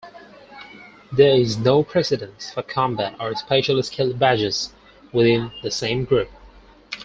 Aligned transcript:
There 1.11 1.35
is 1.35 1.57
no 1.59 1.83
precedence 1.83 2.49
for 2.51 2.63
combat 2.63 3.13
or 3.19 3.35
special 3.35 3.83
skill 3.83 4.13
badges 4.15 4.73
within 5.13 5.51
the 5.61 5.69
same 5.69 6.05
group. 6.05 6.31